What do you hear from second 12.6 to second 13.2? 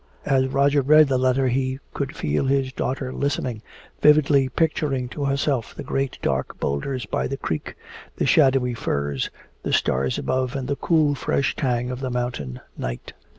night.